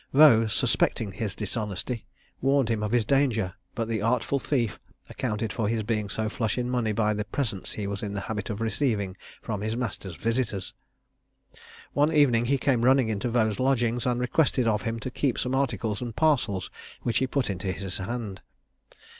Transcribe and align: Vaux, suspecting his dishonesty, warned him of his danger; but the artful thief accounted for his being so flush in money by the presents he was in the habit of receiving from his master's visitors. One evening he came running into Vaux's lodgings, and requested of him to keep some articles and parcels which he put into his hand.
Vaux, 0.13 0.47
suspecting 0.51 1.11
his 1.11 1.35
dishonesty, 1.35 2.07
warned 2.41 2.69
him 2.69 2.81
of 2.81 2.91
his 2.91 3.05
danger; 3.05 3.53
but 3.75 3.87
the 3.87 4.01
artful 4.01 4.39
thief 4.39 4.79
accounted 5.09 5.53
for 5.53 5.67
his 5.67 5.83
being 5.83 6.09
so 6.09 6.27
flush 6.27 6.57
in 6.57 6.67
money 6.71 6.91
by 6.91 7.13
the 7.13 7.23
presents 7.25 7.73
he 7.73 7.85
was 7.85 8.01
in 8.01 8.13
the 8.15 8.21
habit 8.21 8.49
of 8.49 8.59
receiving 8.61 9.15
from 9.43 9.61
his 9.61 9.77
master's 9.77 10.15
visitors. 10.15 10.73
One 11.93 12.11
evening 12.11 12.45
he 12.45 12.57
came 12.57 12.83
running 12.83 13.09
into 13.09 13.29
Vaux's 13.29 13.59
lodgings, 13.59 14.07
and 14.07 14.19
requested 14.19 14.65
of 14.67 14.81
him 14.81 14.99
to 15.01 15.11
keep 15.11 15.37
some 15.37 15.53
articles 15.53 16.01
and 16.01 16.15
parcels 16.15 16.71
which 17.03 17.19
he 17.19 17.27
put 17.27 17.51
into 17.51 17.71
his 17.71 17.97
hand. 17.99 18.41